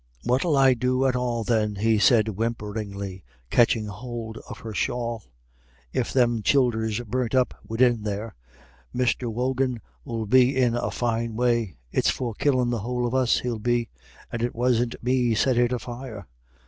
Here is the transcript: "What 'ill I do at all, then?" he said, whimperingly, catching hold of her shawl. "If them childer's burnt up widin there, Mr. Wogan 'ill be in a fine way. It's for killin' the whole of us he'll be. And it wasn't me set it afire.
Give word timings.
"What 0.23 0.43
'ill 0.43 0.57
I 0.57 0.73
do 0.73 1.05
at 1.05 1.15
all, 1.15 1.43
then?" 1.43 1.75
he 1.75 1.99
said, 1.99 2.25
whimperingly, 2.35 3.23
catching 3.51 3.85
hold 3.85 4.39
of 4.49 4.57
her 4.61 4.73
shawl. 4.73 5.21
"If 5.93 6.11
them 6.11 6.41
childer's 6.41 7.01
burnt 7.01 7.35
up 7.35 7.53
widin 7.63 8.01
there, 8.01 8.33
Mr. 8.95 9.31
Wogan 9.31 9.79
'ill 10.07 10.25
be 10.25 10.57
in 10.57 10.73
a 10.73 10.89
fine 10.89 11.35
way. 11.35 11.77
It's 11.91 12.09
for 12.09 12.33
killin' 12.33 12.71
the 12.71 12.79
whole 12.79 13.05
of 13.05 13.13
us 13.13 13.41
he'll 13.41 13.59
be. 13.59 13.89
And 14.31 14.41
it 14.41 14.55
wasn't 14.55 14.95
me 15.03 15.35
set 15.35 15.55
it 15.59 15.71
afire. 15.71 16.25